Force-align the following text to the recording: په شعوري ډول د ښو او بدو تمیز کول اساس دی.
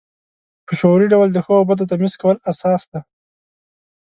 په 0.65 0.71
شعوري 0.79 1.07
ډول 1.13 1.27
د 1.31 1.37
ښو 1.45 1.53
او 1.59 1.67
بدو 1.69 1.89
تمیز 1.91 2.13
کول 2.21 2.37
اساس 2.51 2.81
دی. 2.91 2.99